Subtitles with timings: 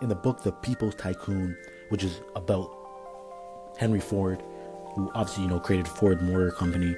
[0.00, 1.56] in the book The People's Tycoon,
[1.88, 2.70] which is about
[3.76, 4.42] Henry Ford,
[4.94, 6.96] who obviously you know created Ford Motor Company.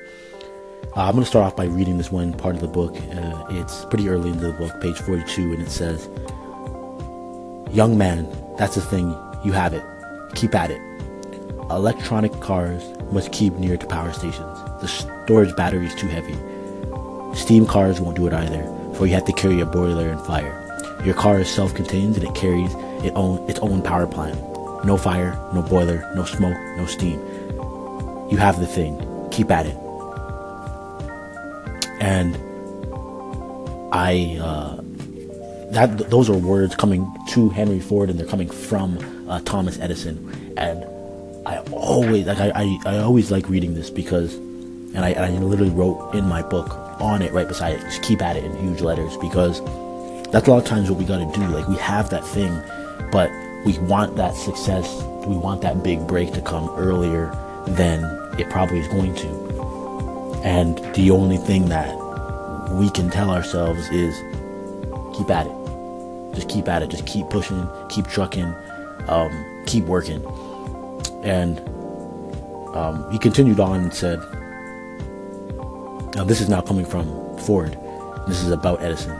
[0.97, 2.97] Uh, I'm going to start off by reading this one part of the book.
[2.97, 6.09] Uh, it's pretty early into the book, page 42, and it says,
[7.75, 8.27] Young man,
[8.57, 9.17] that's the thing.
[9.45, 9.85] You have it.
[10.35, 10.81] Keep at it.
[11.71, 12.83] Electronic cars
[13.13, 14.59] must keep near to power stations.
[14.81, 16.35] The storage battery is too heavy.
[17.37, 20.57] Steam cars won't do it either, for you have to carry a boiler and fire.
[21.05, 24.39] Your car is self-contained and it carries its own, its own power plant.
[24.85, 27.21] No fire, no boiler, no smoke, no steam.
[28.31, 28.97] You have the thing.
[29.31, 29.77] Keep at it.
[32.01, 32.37] And
[33.93, 34.81] I, uh,
[35.73, 38.99] that those are words coming to Henry Ford, and they're coming from
[39.29, 40.55] uh, Thomas Edison.
[40.57, 40.85] And
[41.47, 45.73] I always like I, I, I always like reading this because, and I, I literally
[45.73, 48.81] wrote in my book on it right beside it, just keep at it in huge
[48.81, 49.61] letters because
[50.31, 51.47] that's a lot of times what we got to do.
[51.47, 52.51] Like we have that thing,
[53.11, 53.31] but
[53.65, 57.31] we want that success, we want that big break to come earlier
[57.69, 58.05] than
[58.39, 59.29] it probably is going to.
[60.45, 61.95] And the only thing that
[62.73, 64.17] we can tell ourselves is
[65.17, 66.35] keep at it.
[66.35, 66.89] Just keep at it.
[66.89, 68.55] Just keep pushing, keep trucking,
[69.09, 70.25] um, keep working.
[71.23, 71.59] And
[72.75, 74.21] um, he continued on and said,
[76.15, 77.07] now this is now coming from
[77.39, 77.77] Ford.
[78.27, 79.19] This is about Edison.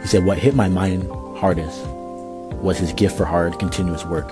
[0.00, 1.84] He said, what hit my mind hardest
[2.62, 4.28] was his gift for hard, continuous work.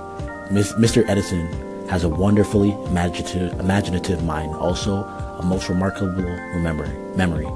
[0.51, 1.09] Mr.
[1.09, 1.47] Edison
[1.89, 5.05] has a wonderfully imaginative, imaginative mind, also
[5.39, 6.23] a most remarkable
[6.55, 7.47] remember, memory.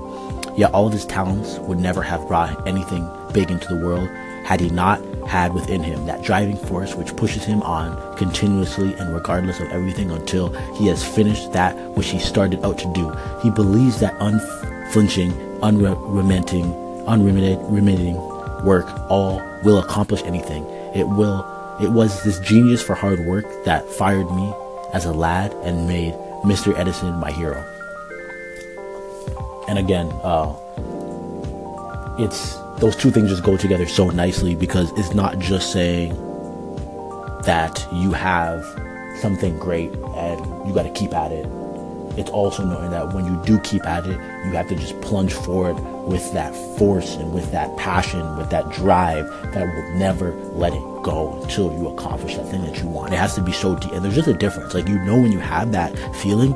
[0.56, 4.08] Yet all of his talents would never have brought anything big into the world
[4.44, 9.14] had he not had within him that driving force which pushes him on continuously and
[9.14, 13.10] regardless of everything until he has finished that which he started out to do.
[13.42, 16.74] He believes that unflinching, unremitting,
[17.06, 18.29] unremitting
[18.64, 20.64] work all will accomplish anything.
[20.94, 21.46] It will
[21.80, 24.52] it was this genius for hard work that fired me
[24.92, 26.12] as a lad and made
[26.44, 26.76] Mr.
[26.78, 27.64] Edison my hero.
[29.68, 30.54] And again, uh,
[32.18, 36.10] it's those two things just go together so nicely because it's not just saying
[37.44, 38.64] that you have
[39.20, 41.46] something great and you got to keep at it.
[42.16, 45.32] It's also knowing that when you do keep at it, you have to just plunge
[45.32, 50.72] forward with that force and with that passion, with that drive that will never let
[50.72, 53.12] it go until you accomplish that thing that you want.
[53.12, 53.92] It has to be so deep.
[53.92, 54.74] And there's just a difference.
[54.74, 56.54] Like, you know, when you have that feeling,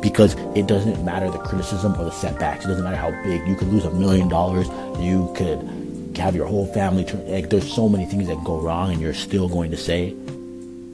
[0.00, 2.64] because it doesn't matter the criticism or the setbacks.
[2.64, 3.46] It doesn't matter how big.
[3.48, 4.68] You could lose a million dollars.
[5.00, 7.26] You could have your whole family turn.
[7.26, 10.14] Like, there's so many things that go wrong, and you're still going to say,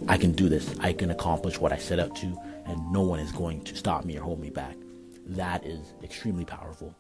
[0.09, 0.73] I can do this.
[0.79, 2.39] I can accomplish what I set out to,
[2.71, 4.77] and no one is going to stop me or hold me back.
[5.27, 6.95] That is extremely powerful.